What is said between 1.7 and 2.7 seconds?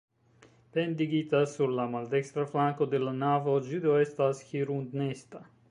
la maldekstra